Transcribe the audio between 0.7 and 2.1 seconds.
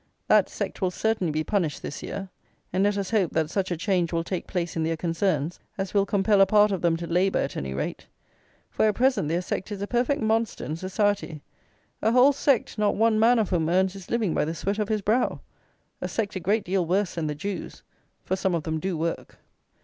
will certainly be punished, this